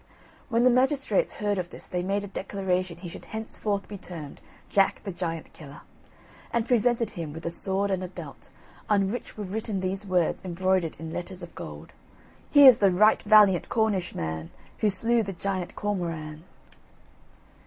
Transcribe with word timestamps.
When 0.49 0.63
the 0.63 0.71
magistrates 0.71 1.33
heard 1.33 1.59
of 1.59 1.69
this 1.69 1.85
they 1.85 2.01
made 2.01 2.23
a 2.23 2.27
declaration 2.27 2.97
he 2.97 3.07
should 3.07 3.25
henceforth 3.25 3.87
be 3.87 3.99
termed 3.99 4.41
JACK 4.67 5.03
THE 5.03 5.11
GIANT 5.11 5.53
KILLER 5.53 5.81
and 6.51 6.67
presented 6.67 7.11
him 7.11 7.33
with 7.33 7.45
a 7.45 7.51
sword 7.51 7.91
and 7.91 8.03
a 8.03 8.07
belt, 8.07 8.49
on 8.89 9.11
which 9.11 9.37
were 9.37 9.43
written 9.43 9.79
these 9.79 10.07
words 10.07 10.43
embroidered 10.43 10.95
in 10.99 11.13
letters 11.13 11.43
of 11.43 11.53
gold: 11.53 11.93
"Here's 12.49 12.79
the 12.79 12.89
right 12.89 13.21
valiant 13.21 13.69
Cornish 13.69 14.15
man, 14.15 14.49
Who 14.79 14.89
slew 14.89 15.21
the 15.21 15.33
giant 15.33 15.75
Cormoran." 15.75 16.45